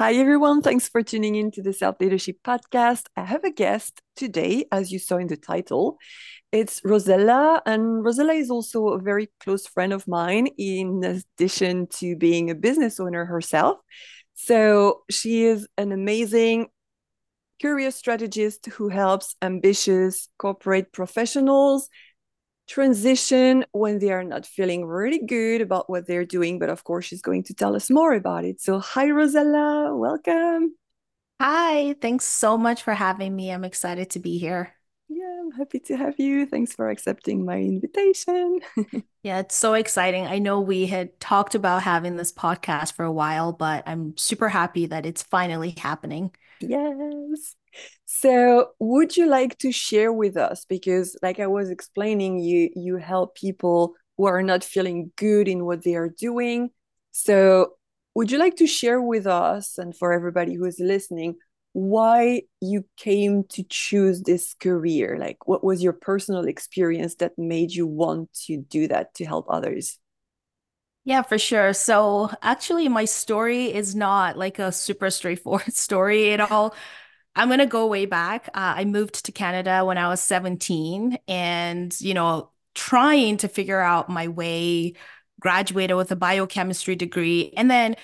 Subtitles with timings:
[0.00, 0.62] Hi, everyone.
[0.62, 3.02] Thanks for tuning in to the Self Leadership Podcast.
[3.18, 5.98] I have a guest today, as you saw in the title.
[6.52, 12.16] It's Rozella, and Rozella is also a very close friend of mine, in addition to
[12.16, 13.76] being a business owner herself.
[14.32, 16.68] So she is an amazing
[17.60, 21.90] career strategist who helps ambitious corporate professionals
[22.70, 26.60] transition when they are not feeling really good about what they're doing.
[26.60, 28.60] But of course, she's going to tell us more about it.
[28.60, 29.98] So, hi, Rozella.
[29.98, 30.76] Welcome.
[31.40, 33.50] Hi, thanks so much for having me.
[33.50, 34.74] I'm excited to be here.
[35.08, 36.46] Yeah, I'm happy to have you.
[36.46, 38.60] Thanks for accepting my invitation.
[39.22, 40.26] Yeah, it's so exciting.
[40.26, 44.48] I know we had talked about having this podcast for a while, but I'm super
[44.48, 46.30] happy that it's finally happening.
[46.60, 47.56] Yes.
[48.06, 50.64] So, would you like to share with us?
[50.68, 55.64] Because, like I was explaining, you you help people who are not feeling good in
[55.64, 56.70] what they are doing.
[57.12, 57.74] So,
[58.14, 61.36] would you like to share with us and for everybody who is listening
[61.72, 65.18] why you came to choose this career?
[65.20, 69.46] Like, what was your personal experience that made you want to do that to help
[69.48, 69.99] others?
[71.04, 71.72] Yeah, for sure.
[71.72, 76.74] So actually, my story is not like a super straightforward story at all.
[77.36, 78.48] I'm gonna go way back.
[78.48, 83.80] Uh, I moved to Canada when I was 17 and, you know, trying to figure
[83.80, 84.94] out my way,
[85.40, 87.96] graduated with a biochemistry degree, and then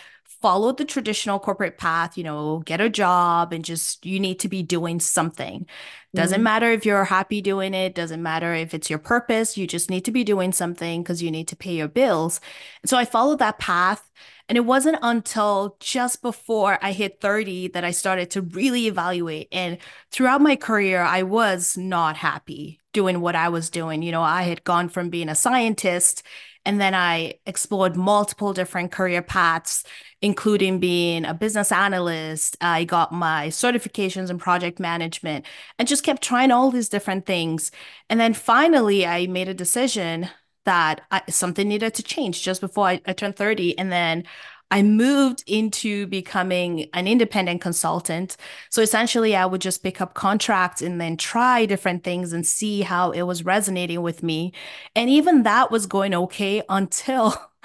[0.47, 4.49] followed the traditional corporate path, you know, get a job and just you need to
[4.49, 5.67] be doing something.
[6.15, 9.67] Doesn't Mm, matter if you're happy doing it, doesn't matter if it's your purpose, you
[9.67, 12.41] just need to be doing something because you need to pay your bills.
[12.83, 14.11] And so I followed that path.
[14.49, 19.49] And it wasn't until just before I hit 30 that I started to really evaluate.
[19.53, 19.79] And
[20.13, 24.03] throughout my career, I was not happy doing what I was doing.
[24.03, 26.23] You know, I had gone from being a scientist
[26.65, 29.85] and then I explored multiple different career paths,
[30.23, 32.57] including being a business analyst.
[32.61, 35.47] I got my certifications in project management
[35.79, 37.71] and just kept trying all these different things.
[38.09, 40.29] And then finally, I made a decision
[40.65, 43.79] that I, something needed to change just before I, I turned 30.
[43.79, 44.25] And then
[44.71, 48.37] I moved into becoming an independent consultant.
[48.69, 52.83] So essentially, I would just pick up contracts and then try different things and see
[52.83, 54.53] how it was resonating with me.
[54.97, 57.35] And even that was going okay until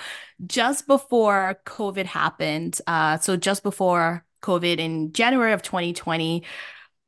[0.47, 2.79] just before COVID happened.
[2.87, 6.43] Uh, so just before COVID in January of 2020,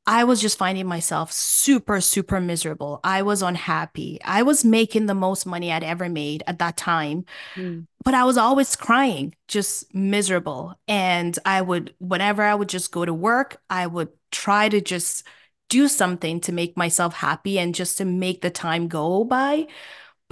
[0.06, 3.00] I was just finding myself super, super miserable.
[3.04, 4.20] I was unhappy.
[4.24, 8.26] I was making the most money I'd ever made at that time, mm, but I
[8.26, 10.78] was always crying, just miserable.
[10.90, 15.26] And I would, whenever I would just go to work, I would try to just
[15.70, 19.68] do something to make myself happy and just to make the time go by.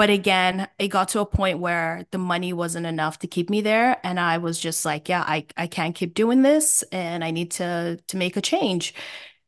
[0.02, 3.62] But again, it got to a point where the money wasn't enough to keep me
[3.62, 4.00] there.
[4.04, 7.52] And I was just like, yeah, I, I can't keep doing this and I need
[7.52, 8.96] to to make a change.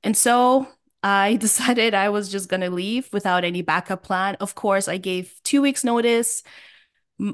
[0.04, 0.68] And so
[1.02, 4.36] I decided I was just gonna leave without any backup plan.
[4.40, 6.44] Of course, I gave two weeks notice,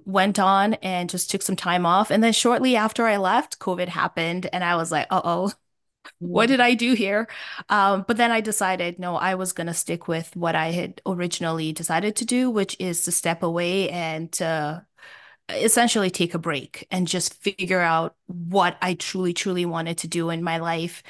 [0.06, 2.12] went on and just took some time off.
[2.12, 5.52] And then shortly after I left, COVID happened, and I was like, uh-oh,
[6.20, 7.28] what did I do here?
[7.70, 11.02] Um, but then I decided, no, I was going to stick with what I had
[11.06, 14.86] originally decided to do, which is to step away and to
[15.50, 20.30] essentially take a break and just figure out what I truly, truly wanted to do
[20.30, 21.04] in my life.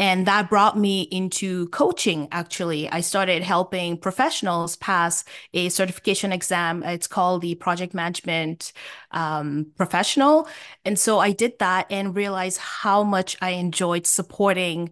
[0.00, 2.88] And that brought me into coaching, actually.
[2.88, 6.84] I started helping professionals pass a certification exam.
[6.84, 8.72] It's called the Project Management
[9.10, 10.48] um, Professional.
[10.84, 14.90] And so I did that and realized how much I enjoyed supporting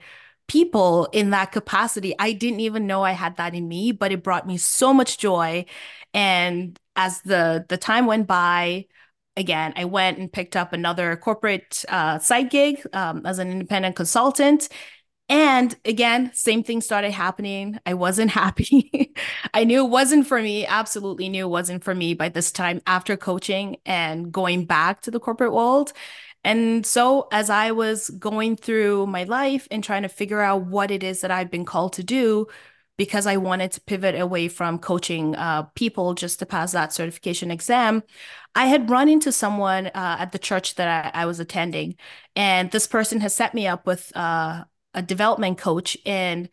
[0.48, 2.14] people in that capacity.
[2.18, 5.18] I didn't even know I had that in me, but it brought me so much
[5.18, 5.66] joy.
[6.14, 8.86] And as the the time went by,
[9.36, 13.96] again, I went and picked up another corporate uh, side gig um, as an independent
[13.96, 14.68] consultant.
[15.28, 17.78] And again, same thing started happening.
[17.84, 19.12] I wasn't happy.
[19.52, 22.80] I knew it wasn't for me, absolutely knew it wasn't for me by this time
[22.86, 25.92] after coaching and going back to the corporate world.
[26.44, 30.92] And so, as I was going through my life and trying to figure out what
[30.92, 32.46] it is that I've been called to do,
[32.96, 37.50] because I wanted to pivot away from coaching uh, people just to pass that certification
[37.50, 38.04] exam,
[38.54, 41.96] I had run into someone uh, at the church that I, I, was attending.
[42.36, 44.64] And this person has set me up with uh,
[44.96, 46.48] a development coach and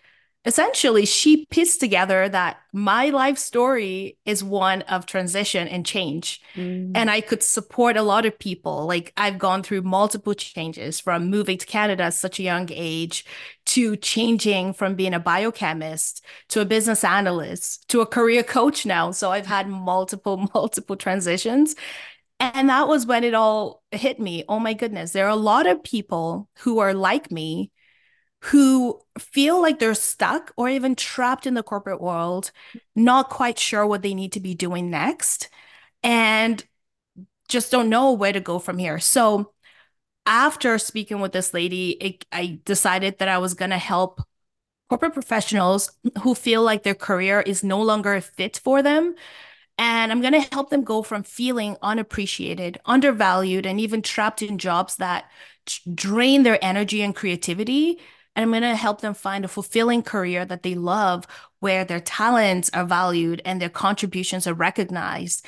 [0.46, 6.42] essentially she pieced together that my life story is one of transition and change.
[6.56, 8.86] Mm, and i could support a lot of people.
[8.86, 13.26] Like i've gone through multiple changes from moving to canada at such a young age
[13.68, 19.12] to changing from being a biochemist to a business analyst to a career coach now.
[19.12, 21.76] So i've had multiple multiple transitions.
[22.40, 24.44] And that was when it all hit me.
[24.50, 27.72] Oh my goodness, there are a lot of people who are like me
[28.46, 32.52] who feel like they're stuck or even trapped in the corporate world,
[32.96, 35.50] not quite sure what they need to be doing next,
[36.04, 36.64] and
[37.48, 39.00] just don't know where to go from here.
[39.00, 39.54] So,
[40.26, 44.22] after speaking with this lady, it, I decided that I was going to help
[44.90, 45.92] corporate professionals
[46.22, 49.16] who feel like their career is no longer a fit for them.
[49.78, 54.58] And I'm going to help them go from feeling unappreciated, undervalued, and even trapped in
[54.58, 55.26] jobs that
[55.94, 58.00] drain their energy and creativity.
[58.36, 61.26] And I'm going to help them find a fulfilling career that they love,
[61.60, 65.46] where their talents are valued and their contributions are recognized.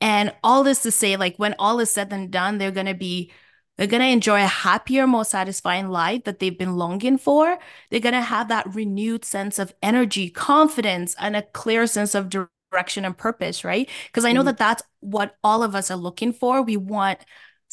[0.00, 2.94] And all this to say, like, when all is said and done, they're going to
[2.94, 3.30] be
[3.78, 7.58] they're going to enjoy a happier, more satisfying life that they've been longing for.
[7.90, 12.28] They're going to have that renewed sense of energy, confidence, and a clear sense of
[12.28, 13.88] direction and purpose, right?
[14.06, 14.48] Because I know mm-hmm.
[14.48, 16.62] that that's what all of us are looking for.
[16.62, 17.20] We want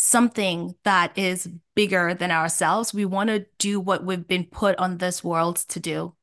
[0.02, 2.94] something that is bigger than ourselves.
[2.94, 6.16] We want to do what we've been put on this world to do.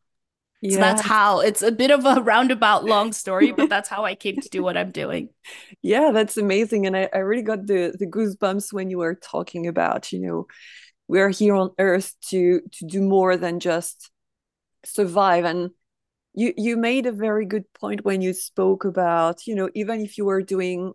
[0.63, 0.73] Yeah.
[0.73, 4.15] So that's how it's a bit of a roundabout long story, but that's how I
[4.15, 5.29] came to do what I'm doing.
[5.83, 6.87] Yeah, that's amazing.
[6.87, 10.47] And I, I really got the, the goosebumps when you were talking about, you know,
[11.07, 14.11] we're here on earth to to do more than just
[14.87, 15.45] survive.
[15.45, 15.71] And
[16.33, 20.17] you you made a very good point when you spoke about, you know, even if
[20.17, 20.95] you were doing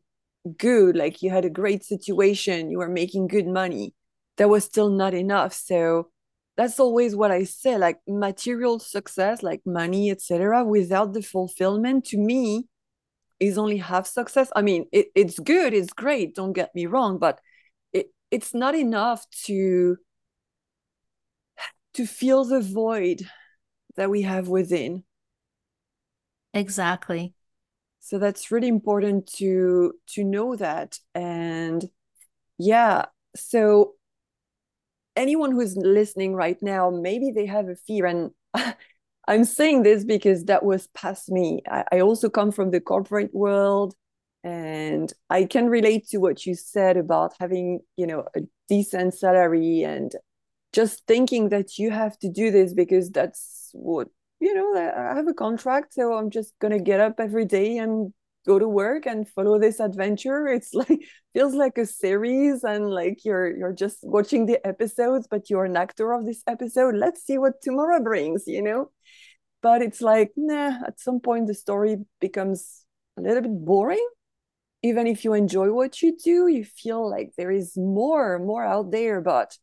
[0.58, 3.94] good, like you had a great situation, you were making good money,
[4.38, 5.54] that was still not enough.
[5.54, 6.10] So
[6.58, 12.18] that's always what I say like material success, like money, etc., without the fulfillment to
[12.18, 12.68] me
[13.40, 14.52] is only half success.
[14.56, 17.40] I mean, it, it's good, it's great, don't get me wrong, but
[17.94, 19.98] it, it's not enough to
[21.94, 23.28] to feel the void
[23.96, 25.04] that we have within.
[26.54, 27.34] Exactly.
[28.02, 31.00] So that's really important to to know that.
[31.16, 31.90] And
[32.58, 33.06] yeah,
[33.36, 33.96] so
[35.16, 38.06] anyone who's listening right now, maybe they have a fear.
[38.06, 38.32] And
[39.28, 41.62] I'm saying this because that was past me.
[41.70, 43.94] I, I also come from the corporate world
[44.44, 49.84] and I can relate to what you said about having, you know, a decent salary
[49.84, 50.12] and
[50.74, 54.08] just thinking that you have to do this because that's what
[54.42, 58.14] you know i have a contract so i'm just gonna get up every day and
[58.46, 60.48] go to work and follow this adventure.
[60.56, 61.02] It's like
[61.34, 65.78] feels like a series and like you're you're just watching the episodes but you're an
[65.78, 66.96] actor of this episode.
[66.96, 68.92] Let's see what tomorrow brings you know?
[69.62, 72.86] But it's like nah at some point the story becomes
[73.18, 74.08] a little bit boring.
[74.84, 78.92] Even if you enjoy what you do you feel like there is more more out
[78.92, 79.56] there but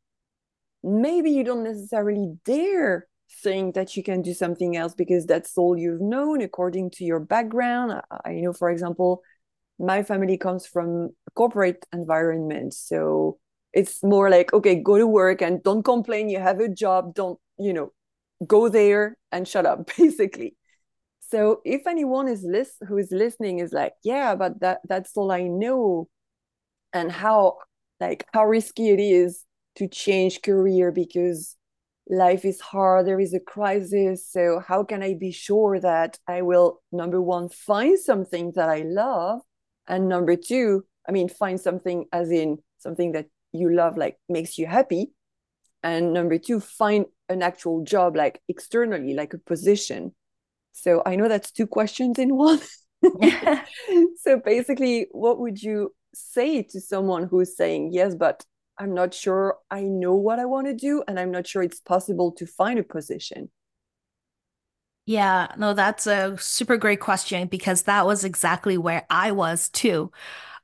[0.84, 3.08] maybe you don't necessarily dare
[3.42, 7.20] think that you can do something else because that's all you've known according to your
[7.20, 8.00] background.
[8.24, 9.22] I, know, for example,
[9.78, 12.74] my family comes from a corporate environment.
[12.74, 13.38] So
[13.72, 16.28] it's more like, okay, go to work and don't complain.
[16.28, 17.14] You have a job.
[17.14, 17.92] Don't, you know,
[18.46, 20.56] go there and shut up, basically.
[21.20, 25.30] So if anyone is list who is listening is like, yeah, but that that's all
[25.30, 26.08] I know,
[26.94, 27.58] and how
[28.00, 29.44] like how risky it is
[29.76, 31.57] to change career because
[32.10, 36.40] life is hard there is a crisis so how can i be sure that i
[36.40, 39.40] will number one find something that i love?
[39.86, 44.58] And number two i mean find something as in something that you love like makes
[44.58, 45.12] you happy.
[45.82, 50.14] And number two find an actual job like externally like a position.
[50.72, 52.60] So i know that's two questions in one.
[54.16, 58.44] So basically what would you say to someone who's saying yes but
[58.78, 61.80] I'm not sure I know what I want to do, and I'm not sure it's
[61.80, 63.50] possible to find a position.
[65.06, 70.12] Yeah, no, that's a super great question because that was exactly where I was too.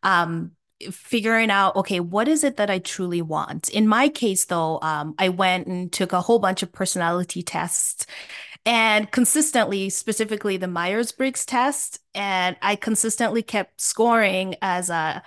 [0.03, 0.53] Um,
[0.91, 3.71] figuring out, okay, what is it that I truly want?
[3.71, 8.07] In my case, though, um, I went and took a whole bunch of personality tests
[8.67, 15.23] and consistently, specifically the Myers Briggs test, and I consistently kept scoring as a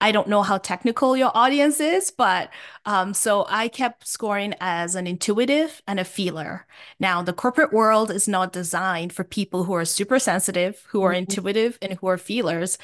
[0.00, 2.50] I don't know how technical your audience is, but
[2.84, 6.66] um, so I kept scoring as an intuitive and a feeler.
[7.00, 11.10] Now, the corporate world is not designed for people who are super sensitive, who are
[11.10, 11.18] mm-hmm.
[11.20, 12.78] intuitive, and who are feelers.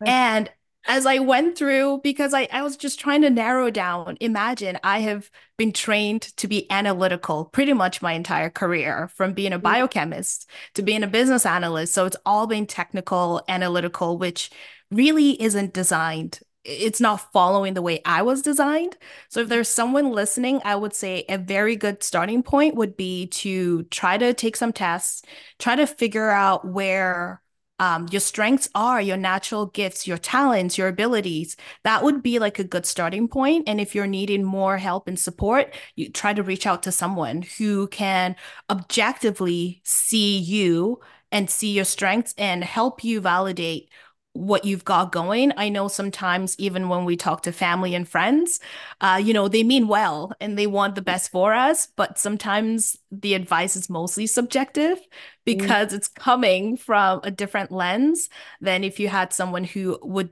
[0.00, 0.10] Right.
[0.10, 0.50] And
[0.86, 5.00] as I went through, because I, I was just trying to narrow down, imagine I
[5.00, 9.64] have been trained to be analytical pretty much my entire career, from being a mm-hmm.
[9.64, 11.92] biochemist to being a business analyst.
[11.94, 14.50] So it's all been technical, analytical, which
[14.90, 18.96] really isn't designed it's not following the way I was designed.
[19.28, 23.28] So if there's someone listening, I would say a very good starting point would be
[23.28, 25.22] to try to take some tests,
[25.58, 27.42] try to figure out where
[27.80, 31.56] um, your strengths are your natural gifts, your talents, your abilities.
[31.82, 33.66] That would be like a good starting point.
[33.66, 37.40] And if you're needing more help and support, you try to reach out to someone
[37.56, 38.36] who can
[38.68, 41.00] objectively see you
[41.32, 43.88] and see your strengths and help you validate
[44.32, 45.52] what you've got going.
[45.56, 48.60] I know sometimes, even when we talk to family and friends,
[49.00, 52.96] uh, you know, they mean well and they want the best for us, but sometimes
[53.10, 55.06] the advice is mostly subjective mm.
[55.44, 58.28] because it's coming from a different lens
[58.60, 60.30] than if you had someone who would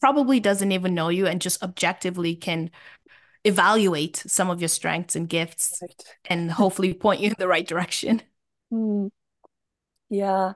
[0.00, 2.70] probably doesn't even know you and just objectively can
[3.44, 6.04] evaluate some of your strengths and gifts right.
[6.26, 8.22] and hopefully point you in the right direction.
[8.72, 9.10] Mm.
[10.10, 10.52] Yeah.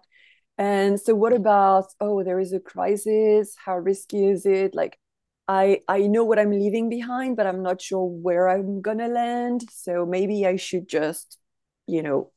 [0.57, 3.55] And so what about, oh, there is a crisis.
[3.65, 4.75] How risky is it?
[4.75, 4.99] Like
[5.49, 9.65] I I know what I'm leaving behind, but I'm not sure where I'm gonna land.
[9.71, 11.39] So maybe I should just,
[11.87, 12.31] you know,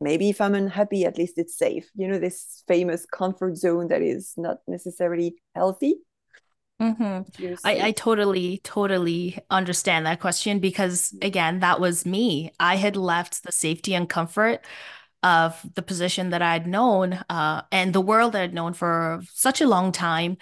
[0.00, 1.90] maybe if I'm unhappy, at least it's safe.
[1.94, 5.96] You know, this famous comfort zone that is not necessarily healthy.
[6.80, 7.54] Mm-hmm.
[7.64, 12.52] I, I totally, totally understand that question because, again, that was me.
[12.60, 14.60] I had left the safety and comfort
[15.26, 19.60] of the position that I'd known uh, and the world that I'd known for such
[19.60, 20.36] a long time.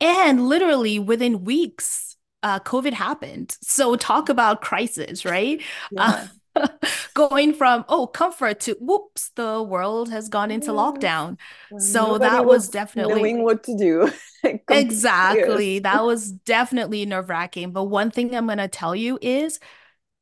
[0.00, 3.56] And literally within weeks, uh, COVID happened.
[3.62, 5.60] So talk about crisis, right?
[5.90, 6.26] Yeah.
[6.54, 6.68] Uh,
[7.14, 11.36] going from oh comfort to whoops, the world has gone into lockdown.
[11.78, 14.12] So Nobody that was, was definitely knowing what to do.
[14.70, 17.72] exactly, that was definitely nerve wracking.
[17.72, 19.58] But one thing I'm gonna tell you is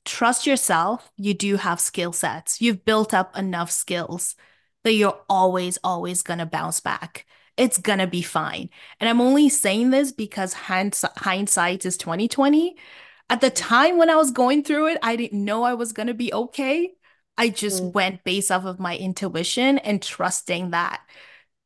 [0.06, 1.10] trust yourself.
[1.16, 2.60] You do have skill sets.
[2.60, 4.34] You've built up enough skills
[4.84, 7.26] that you're always, always going to bounce back.
[7.56, 8.70] It's going to be fine.
[9.00, 12.76] And I'm only saying this because hindsight is 2020.
[13.28, 16.06] At the time when I was going through it, I didn't know I was going
[16.06, 16.92] to be okay.
[17.36, 17.92] I just mm.
[17.92, 21.00] went based off of my intuition and trusting that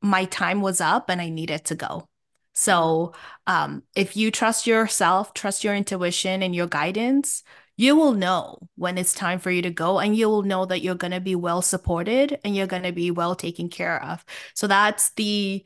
[0.00, 2.08] my time was up and I needed to go.
[2.54, 3.14] So,
[3.46, 7.42] um, if you trust yourself, trust your intuition and your guidance,
[7.80, 10.82] you will know when it's time for you to go and you will know that
[10.82, 14.22] you're going to be well supported and you're going to be well taken care of.
[14.54, 15.64] So that's the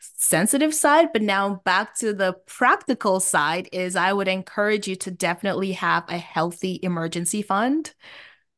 [0.00, 5.10] sensitive side but now back to the practical side is i would encourage you to
[5.10, 7.92] definitely have a healthy emergency fund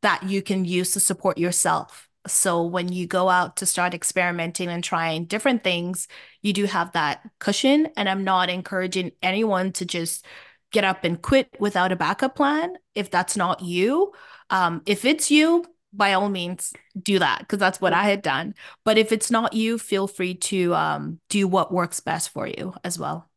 [0.03, 4.69] that you can use to support yourself so when you go out to start experimenting
[4.69, 6.09] and trying different things
[6.43, 10.27] you do have that cushion and i'm not encouraging anyone to just
[10.73, 14.13] get up and quit without a backup plan if that's not you.
[14.51, 18.55] Um, if it's you, by all means, do that because that's what I had done.
[18.85, 22.75] But if it's not you, feel free to um, do what works best for you
[22.85, 23.29] as well.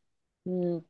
[0.47, 0.83] Mm.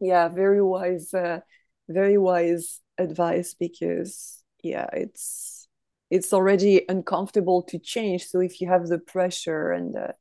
[0.00, 1.40] Yeah, very wise, uh,
[1.88, 5.68] very wise advice because yeah, it's
[6.10, 8.26] it's already uncomfortable to change.
[8.26, 10.14] So if you have the pressure and the,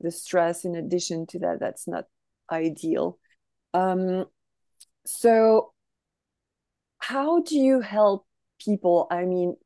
[0.00, 2.04] the stress in addition to that, that's not
[2.50, 3.18] ideal.
[3.74, 4.26] Um,
[5.04, 5.72] so,
[6.98, 8.26] how do you help
[8.60, 9.06] people?
[9.10, 9.56] I mean,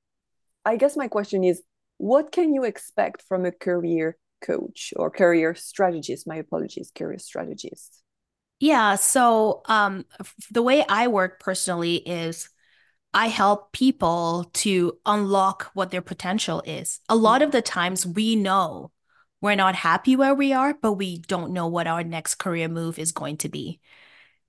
[0.64, 1.62] I guess my question is
[1.98, 6.26] what can you expect from a career coach or career strategist?
[6.26, 8.02] My apologies, career strategist.
[8.58, 8.96] Yeah.
[8.96, 10.06] So, um,
[10.50, 12.48] the way I work personally is
[13.12, 17.00] I help people to unlock what their potential is.
[17.08, 18.92] A lot of the times we know
[19.40, 22.98] we're not happy where we are, but we don't know what our next career move
[22.98, 23.80] is going to be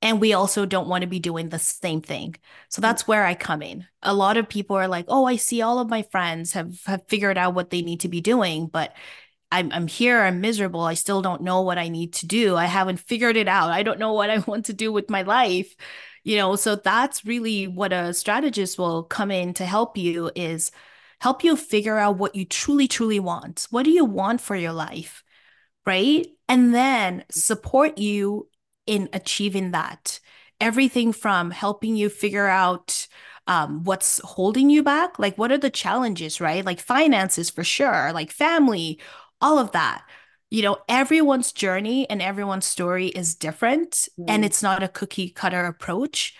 [0.01, 2.35] and we also don't want to be doing the same thing.
[2.69, 2.83] So mm.
[2.83, 3.85] that's where i come in.
[4.03, 7.07] A lot of people are like oh i see all of my friends have have
[7.07, 8.93] figured out what they need to be doing but
[9.51, 12.65] i'm, I'm here i'm miserable i still don't know what i need to do i
[12.65, 15.75] haven't figured it out i don't know what i want to do with my life.
[16.23, 20.71] You know so that's really what a strategist will come in to help you is
[21.19, 23.67] help you figure out what you truly truly want.
[23.71, 25.23] What do you want for your life?
[25.85, 26.27] Right?
[26.49, 28.49] And then support you
[28.87, 30.19] in achieving that.
[30.59, 33.07] Everything from helping you figure out
[33.45, 36.65] um, what's holding you back, like what are the challenges, right?
[36.65, 38.99] Like finances for sure, like family,
[39.39, 40.03] all of that.
[40.49, 44.25] You know, everyone's journey and everyone's story is different, mm.
[44.27, 46.35] and it's not a cookie cutter approach.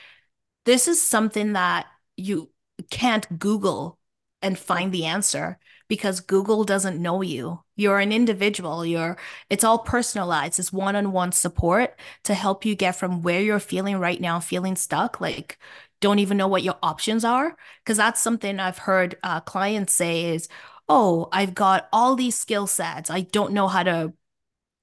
[0.66, 2.52] This is something that you
[2.90, 4.00] can't Google
[4.42, 7.64] and find the answer because Google doesn't know you.
[7.76, 8.86] You're an individual.
[8.86, 9.18] You're
[9.50, 10.60] it's all personalized.
[10.60, 15.22] It's one-on-one support to help you get from where you're feeling right now, feeling stuck,
[15.22, 15.58] like
[16.00, 17.56] don't even know what your options are.
[17.84, 20.48] Because that's something I've heard uh, clients say is,
[20.90, 23.10] "Oh, I've got all these skill sets.
[23.10, 24.14] I don't know how to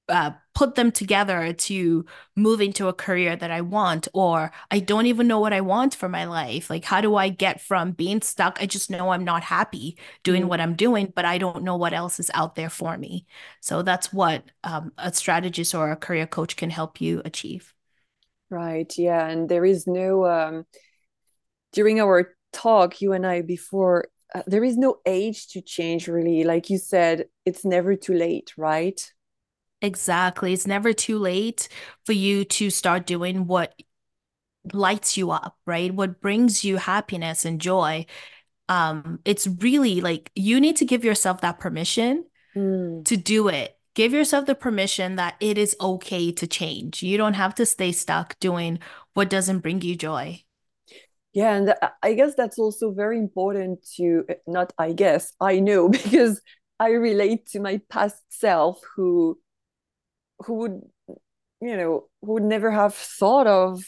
[0.08, 2.06] uh, put them together to
[2.36, 5.94] move into a career that I want, or I don't even know what I want
[5.94, 6.70] for my life.
[6.70, 8.58] Like, how do I get from being stuck?
[8.60, 10.50] I just know I'm not happy doing mm-hmm.
[10.50, 13.26] what I'm doing, but I don't know what else is out there for me.
[13.60, 17.74] So that's what um, a strategist or a career coach can help you achieve.
[18.48, 18.92] Right.
[18.96, 19.26] Yeah.
[19.26, 20.66] And there is no, um,
[21.72, 26.44] during our talk, you and I before, uh, there is no age to change really.
[26.44, 29.00] Like you said, it's never too late, right?
[29.84, 30.54] Exactly.
[30.54, 31.68] It's never too late
[32.06, 33.74] for you to start doing what
[34.72, 35.92] lights you up, right?
[35.92, 38.06] What brings you happiness and joy.
[38.70, 42.24] Um, it's really like you need to give yourself that permission
[42.56, 43.04] mm.
[43.04, 43.76] to do it.
[43.94, 47.02] Give yourself the permission that it is okay to change.
[47.02, 48.78] You don't have to stay stuck doing
[49.12, 50.42] what doesn't bring you joy.
[51.34, 56.40] Yeah, and I guess that's also very important to not I guess, I know because
[56.80, 59.38] I relate to my past self who
[60.44, 60.80] who would
[61.60, 63.82] you know who would never have thought of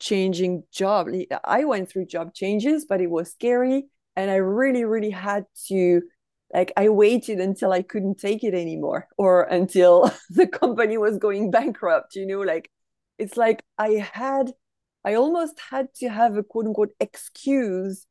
[0.00, 1.08] changing job.
[1.44, 6.02] I went through job changes but it was scary and i really really had to
[6.52, 11.50] like i waited until i couldn't take it anymore or until the company was going
[11.50, 12.70] bankrupt you know like
[13.18, 14.52] it's like i had
[15.04, 18.06] i almost had to have a quote unquote excuse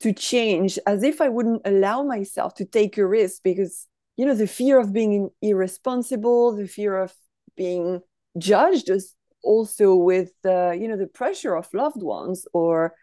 [0.00, 4.34] to change as if i wouldn't allow myself to take a risk because you know
[4.34, 7.12] the fear of being irresponsible the fear of
[7.56, 8.00] being
[8.38, 12.94] judged is also with uh, you know the pressure of loved ones or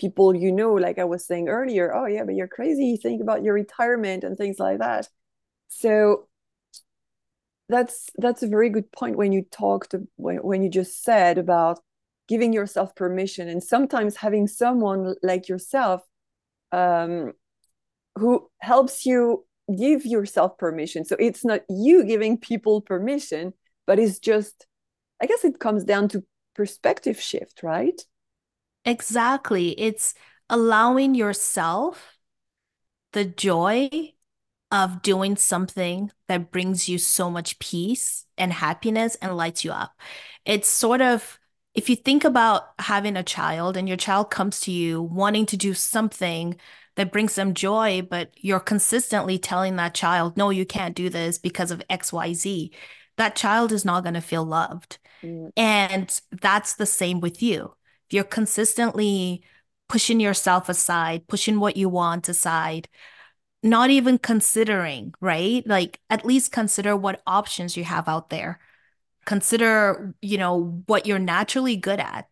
[0.00, 2.96] people you know like i was saying earlier oh yeah but you're crazy.
[2.96, 5.08] Think about your retirement and things like that.
[5.68, 6.28] So
[7.68, 11.78] that's that's a very good point when you talked when, when you just said about
[12.28, 16.02] giving yourself permission and sometimes having someone like yourself
[16.72, 17.32] um,
[18.16, 19.44] who helps you
[19.76, 21.04] give yourself permission.
[21.04, 23.52] So it's not you giving people permission,
[23.86, 24.66] but it's just,
[25.20, 26.24] I guess it comes down to
[26.54, 28.00] perspective shift, right?
[28.84, 29.78] Exactly.
[29.80, 30.14] It's
[30.48, 32.18] allowing yourself
[33.12, 34.12] the joy
[34.72, 39.92] of doing something that brings you so much peace and happiness and lights you up.
[40.44, 41.38] It's sort of,
[41.74, 45.56] if you think about having a child and your child comes to you wanting to
[45.56, 46.56] do something
[47.00, 51.38] that brings them joy, but you're consistently telling that child, no, you can't do this
[51.38, 52.70] because of XYZ,
[53.16, 54.98] that child is not going to feel loved.
[55.22, 55.50] Mm.
[55.56, 57.74] And that's the same with you.
[58.06, 59.42] If you're consistently
[59.88, 62.86] pushing yourself aside, pushing what you want aside,
[63.62, 65.66] not even considering, right?
[65.66, 68.60] Like at least consider what options you have out there.
[69.24, 72.28] Consider, you know, what you're naturally good at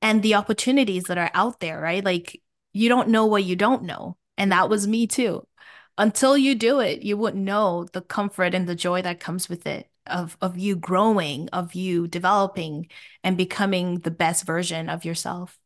[0.00, 2.04] and the opportunities that are out there, right?
[2.04, 2.40] Like
[2.72, 4.16] you don't know what you don't know.
[4.38, 5.46] And that was me too.
[5.98, 9.66] Until you do it, you wouldn't know the comfort and the joy that comes with
[9.66, 12.88] it of of you growing, of you developing
[13.22, 15.58] and becoming the best version of yourself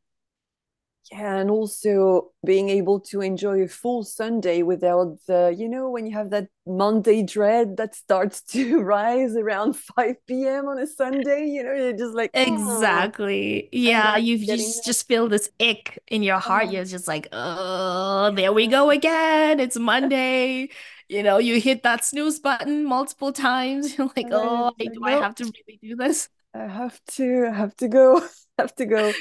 [1.12, 6.07] yeah and also being able to enjoy a full sunday without the you know when
[6.07, 11.47] you have that monday dread that starts to rise around 5 p.m on a sunday
[11.47, 12.42] you know you're just like oh.
[12.42, 13.69] exactly.
[13.73, 16.49] Yeah you just, just feel this ick in your uh-huh.
[16.49, 16.66] heart.
[16.69, 16.71] Oh.
[16.71, 19.61] you're just like oh there we go again.
[19.61, 20.69] It's monday.
[21.09, 23.97] You know you hit that snooze button multiple times.
[23.99, 26.29] You're like oh do i have to really do this?
[26.55, 28.19] I have to I have to go.
[28.59, 29.12] I have to go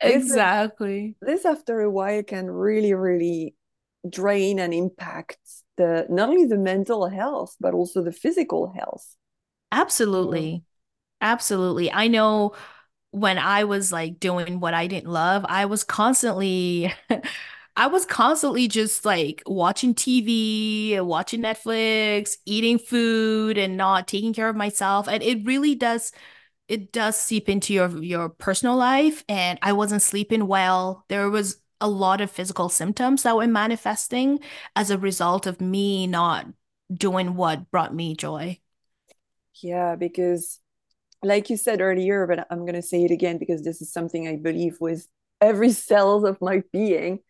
[0.00, 1.16] exactly.
[1.20, 3.54] this, this after a while can really really
[4.08, 5.38] drain and impact
[5.76, 9.16] the not only the mental health but also the physical health.
[9.70, 10.64] Absolutely.
[11.20, 11.92] Absolutely.
[11.92, 12.54] I know
[13.10, 16.92] when i was like doing what i didn't love i was constantly
[17.78, 24.48] I was constantly just like watching TV, watching Netflix, eating food, and not taking care
[24.48, 25.06] of myself.
[25.06, 26.10] And it really does
[26.68, 31.04] it does seep into your your personal life and I wasn't sleeping well.
[31.08, 34.40] There was a lot of physical symptoms that were manifesting
[34.76, 36.46] as a result of me not
[36.92, 38.58] doing what brought me joy.
[39.62, 40.60] Yeah, because
[41.22, 44.28] like you said earlier, but I'm going to say it again because this is something
[44.28, 45.08] I believe with
[45.40, 47.20] every cell of my being.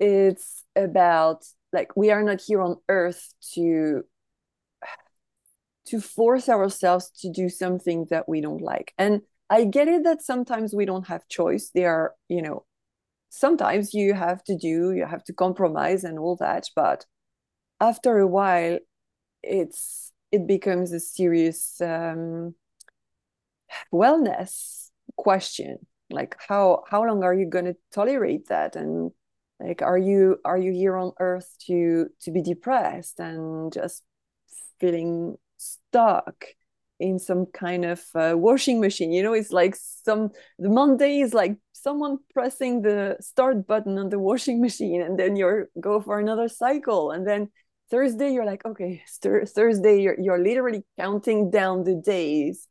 [0.00, 4.04] It's about like we are not here on earth to
[5.86, 8.92] to force ourselves to do something that we don't like.
[8.98, 11.70] And I get it that sometimes we don't have choice.
[11.74, 12.64] There are, you know,
[13.30, 16.68] sometimes you have to do, you have to compromise and all that.
[16.74, 17.06] But
[17.80, 18.78] after a while,
[19.42, 22.54] it's it becomes a serious um,
[23.92, 25.78] wellness question.
[26.10, 28.76] Like how how long are you going to tolerate that?
[28.76, 29.12] And
[29.60, 34.02] like are you are you here on earth to to be depressed and just
[34.80, 35.36] feeling
[35.96, 36.44] stuck
[36.98, 39.12] in some kind of uh, washing machine.
[39.12, 44.08] You know, it's like some the Monday is like someone pressing the start button on
[44.10, 47.50] the washing machine, and then you're go for another cycle, and then
[47.90, 52.68] Thursday you're like, okay, Thursday you're you're literally counting down the days,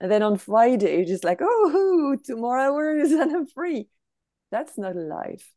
[0.00, 3.88] and then on Friday you're just like, oh, two more hours and I'm free.
[4.50, 5.52] That's not life.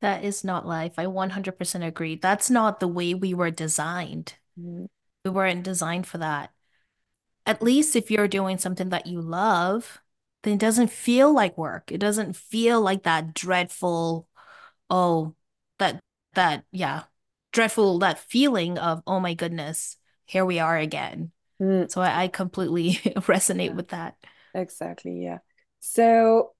[0.00, 0.94] That is not life.
[0.98, 2.16] I 100% agree.
[2.16, 4.34] That's not the way we were designed.
[4.58, 4.88] Mm.
[5.26, 6.52] We weren't designed for that
[7.46, 10.02] at least if you're doing something that you love,
[10.42, 11.92] then it doesn't feel like work.
[11.92, 14.28] It doesn't feel like that dreadful,
[14.90, 15.34] oh,
[15.78, 16.00] that,
[16.34, 17.04] that, yeah,
[17.52, 21.30] dreadful, that feeling of, oh my goodness, here we are again.
[21.62, 21.90] Mm.
[21.90, 23.74] So I, I completely resonate yeah.
[23.74, 24.16] with that.
[24.52, 25.22] Exactly.
[25.22, 25.38] Yeah.
[25.78, 26.52] So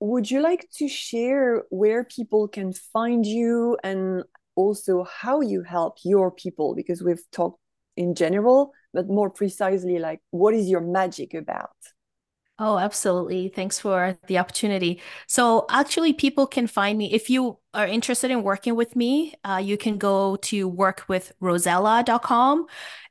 [0.00, 4.22] would you like to share where people can find you and
[4.54, 6.74] also how you help your people?
[6.74, 7.58] Because we've talked
[7.96, 11.70] in general, but more precisely, like what is your magic about?
[12.58, 13.48] Oh, absolutely.
[13.48, 15.02] Thanks for the opportunity.
[15.26, 19.34] So, actually, people can find me if you are interested in working with me.
[19.44, 22.66] Uh, you can go to workwithrozella.com.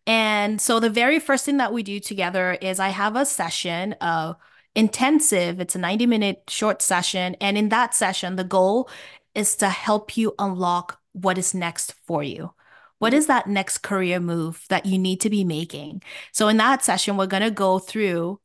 [0.08, 3.96] And so, the very first thing that we do together is I have a session,
[4.02, 4.34] uh,
[4.74, 5.60] intensive.
[5.60, 7.36] It's a 90 minute short session.
[7.40, 8.90] And in that session, the goal
[9.36, 12.52] is to help you unlock what is next for you.
[13.00, 13.18] What mm-hmm.
[13.18, 16.02] is that next career move that you need to be making?
[16.32, 18.40] So, in that session, we're going to go through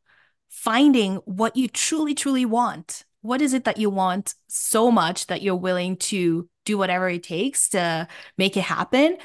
[0.49, 3.05] finding what you truly, truly want.
[3.23, 7.23] What is it that you want so much that you're willing to do whatever it
[7.23, 8.09] takes to
[8.39, 9.19] make it happen?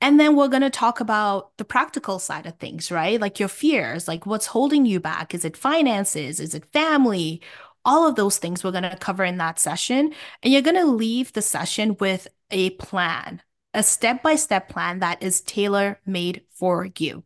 [0.00, 3.20] And then we're going to talk about the practical side of things, right?
[3.20, 5.34] Like your fears, like what's holding you back?
[5.34, 6.38] Is it finances?
[6.38, 7.42] Is it family?
[7.84, 10.12] All of those things we're going to cover in that session.
[10.42, 13.42] And you're going to leave the session with a plan,
[13.74, 17.24] a step by step plan that is tailor made for you.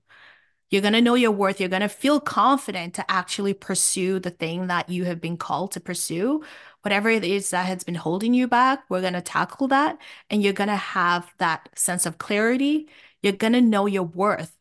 [0.71, 1.61] You're going to know your worth.
[1.61, 5.73] You're going to feel confident to actually pursue the thing that you have been called
[5.73, 6.43] to pursue.
[6.81, 9.99] Whatever it is that has been holding you back, we're going to tackle that.
[10.31, 12.89] And you're going to have that sense of clarity.
[13.23, 14.57] You're going to know your worth.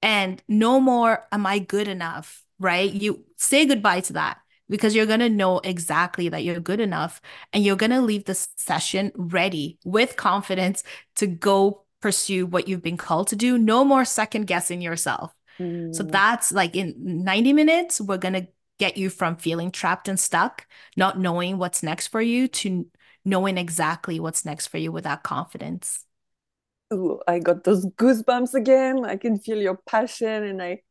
[0.00, 2.44] And no more, am I good enough?
[2.60, 2.92] Right?
[2.92, 4.38] You say goodbye to that
[4.68, 7.20] because you're going to know exactly that you're good enough
[7.52, 10.82] and you're going to leave the session ready with confidence
[11.16, 13.58] to go pursue what you've been called to do.
[13.58, 15.34] No more second guessing yourself.
[15.58, 15.94] Mm.
[15.94, 20.18] So that's like in 90 minutes, we're going to get you from feeling trapped and
[20.18, 22.86] stuck, not knowing what's next for you, to
[23.24, 26.04] knowing exactly what's next for you with that confidence.
[26.92, 29.04] Ooh, I got those goosebumps again.
[29.04, 30.82] I can feel your passion and I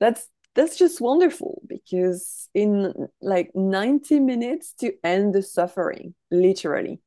[0.00, 7.00] that's that's just wonderful because in like 90 minutes to end the suffering literally.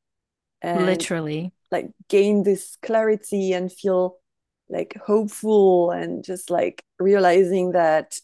[0.62, 1.52] And literally.
[1.70, 4.16] like gain this clarity and feel
[4.68, 8.18] like hopeful and just like realizing that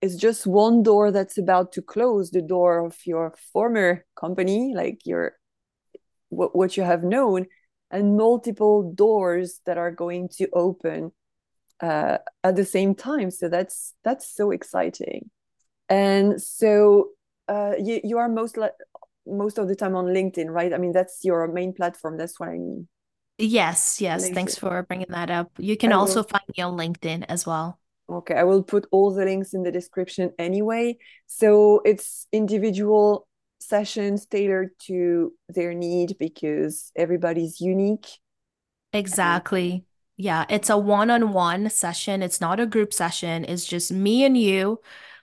[0.00, 5.04] it's just one door that's about to close the door of your former company like
[5.04, 5.34] your
[6.30, 7.46] what, what you have known
[7.90, 11.12] and multiple doors that are going to open
[11.82, 13.30] uh, at the same time.
[13.30, 15.30] So that's that's so exciting.
[15.88, 17.10] And so
[17.48, 18.72] uh, you you are most like
[19.26, 20.72] most of the time on LinkedIn, right?
[20.72, 22.16] I mean, that's your main platform.
[22.16, 22.88] That's what I mean.
[23.38, 24.28] Yes, yes.
[24.28, 24.34] LinkedIn.
[24.34, 25.50] Thanks for bringing that up.
[25.58, 26.28] You can I also will...
[26.28, 27.78] find me on LinkedIn as well.
[28.08, 30.98] Okay, I will put all the links in the description anyway.
[31.26, 33.28] So it's individual
[33.60, 38.08] sessions tailored to their need because everybody's unique.
[38.92, 39.84] Exactly.
[40.20, 42.22] Yeah, it's a one-on-one session.
[42.22, 43.46] It's not a group session.
[43.46, 44.78] It's just me and you.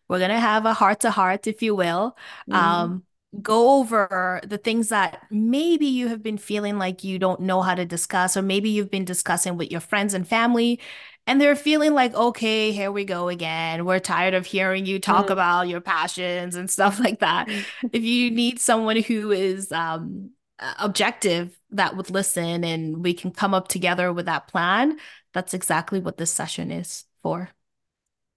[0.08, 2.18] We're gonna have a heart to heart, if you will.
[2.50, 2.56] Mm.
[2.56, 3.04] Um,
[3.40, 7.76] go over the things that maybe you have been feeling like you don't know how
[7.76, 10.80] to discuss, or maybe you've been discussing with your friends and family,
[11.28, 13.86] and they're feeling like, okay, here we go again.
[13.86, 15.32] We're tired of hearing you talk mm.
[15.32, 17.50] about your passions and stuff like that.
[17.94, 20.32] if you need someone who is um,
[20.80, 24.98] objective that would listen and we can come up together with that plan,
[25.34, 27.50] that's exactly what this session is for.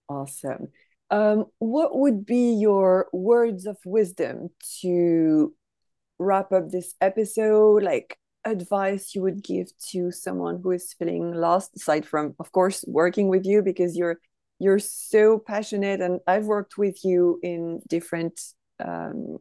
[0.08, 0.68] Awesome.
[1.10, 5.54] Um, what would be your words of wisdom to
[6.18, 7.82] wrap up this episode?
[7.82, 12.84] Like advice you would give to someone who is feeling lost, aside from, of course,
[12.86, 14.18] working with you because you're
[14.58, 18.38] you're so passionate, and I've worked with you in different,
[18.78, 19.38] um,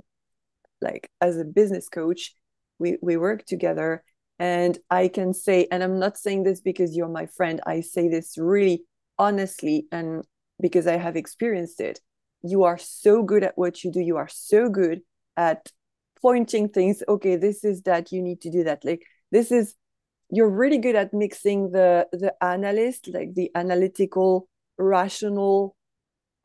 [0.81, 2.33] like as a business coach
[2.79, 4.03] we we work together.
[4.41, 8.07] And i can say and i'm not saying this because you're my friend i say
[8.07, 8.85] this really
[9.17, 10.23] honestly and
[10.61, 11.99] because i have experienced it.
[12.41, 13.99] You are so good at what you do.
[13.99, 15.01] You are so good
[15.35, 15.71] at
[16.21, 17.03] pointing things.
[17.07, 18.85] Okay this is that you need to do that.
[18.85, 19.75] Like this is
[20.31, 25.75] you're really good at mixing the the analyst like the analytical rational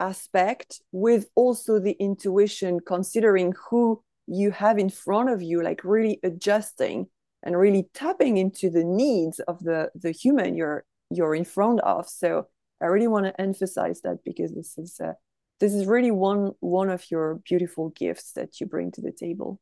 [0.01, 6.21] aspect with also the intuition, considering who you have in front of you, like really
[6.23, 7.09] adjusting
[7.43, 12.09] and really tapping into the needs of the the human you're you're in front of.
[12.09, 12.49] So
[12.81, 15.13] I really want to emphasize that because this is uh,
[15.61, 19.61] this is really one one of your beautiful gifts that you bring to the table.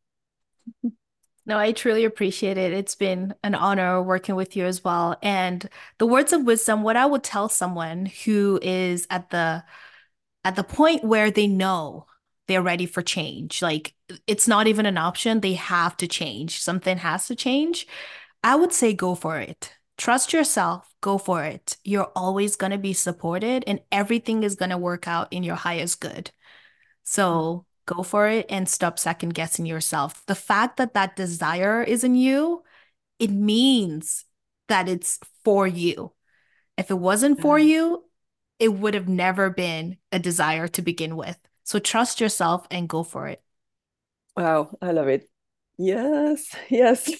[1.45, 2.73] No, I truly appreciate it.
[2.73, 5.17] It's been an honor working with you as well.
[5.23, 9.65] And the words of wisdom, what I would tell someone who is at the
[10.45, 12.07] at the point where they know
[12.49, 13.95] they're ready for change, like
[14.27, 16.61] it's not even an option, they have to change.
[16.61, 17.87] Something has to change.
[18.43, 19.73] I would say go for it.
[19.97, 21.77] Trust yourself, go for it.
[21.85, 25.55] You're always going to be supported and everything is going to work out in your
[25.55, 26.31] highest good.
[27.05, 30.25] So, go for it and stop second guessing yourself.
[30.27, 32.63] The fact that that desire is in you,
[33.19, 34.25] it means
[34.69, 36.13] that it's for you.
[36.77, 37.69] If it wasn't for mm-hmm.
[37.69, 38.05] you,
[38.59, 41.39] it would have never been a desire to begin with.
[41.65, 43.43] So trust yourself and go for it.
[44.37, 45.29] Wow, I love it.
[45.79, 47.11] Yes, yes.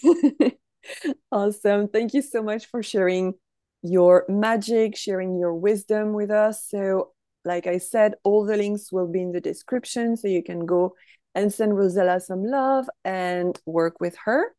[1.33, 1.89] awesome.
[1.89, 3.35] Thank you so much for sharing
[3.83, 6.67] your magic, sharing your wisdom with us.
[6.69, 7.13] So
[7.45, 10.95] like I said, all the links will be in the description so you can go
[11.35, 14.55] and send Rozella some love and work with her.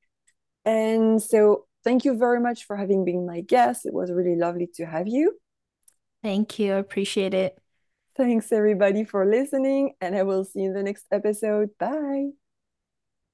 [0.66, 3.86] And so thank you very much for having been my guest.
[3.86, 5.38] It was really lovely to have you.
[6.22, 6.74] Thank you.
[6.74, 7.63] I appreciate it.
[8.16, 11.70] Thanks everybody for listening, and I will see you in the next episode.
[11.80, 12.43] Bye.